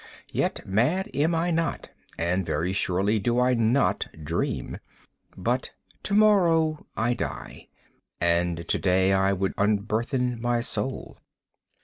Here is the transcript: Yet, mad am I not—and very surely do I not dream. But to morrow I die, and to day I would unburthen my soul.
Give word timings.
Yet, 0.31 0.65
mad 0.65 1.11
am 1.15 1.35
I 1.35 1.51
not—and 1.51 2.43
very 2.43 2.73
surely 2.73 3.19
do 3.19 3.39
I 3.39 3.53
not 3.53 4.07
dream. 4.23 4.79
But 5.37 5.73
to 6.01 6.15
morrow 6.15 6.87
I 6.97 7.13
die, 7.13 7.67
and 8.19 8.67
to 8.67 8.79
day 8.79 9.13
I 9.13 9.31
would 9.31 9.53
unburthen 9.59 10.41
my 10.41 10.61
soul. 10.61 11.19